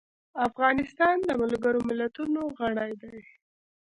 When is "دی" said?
3.01-3.17